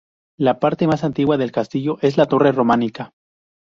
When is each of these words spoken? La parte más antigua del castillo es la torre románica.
La 0.35 0.59
parte 0.59 0.87
más 0.87 1.03
antigua 1.03 1.37
del 1.37 1.51
castillo 1.51 1.99
es 2.01 2.17
la 2.17 2.25
torre 2.25 2.51
románica. 2.51 3.13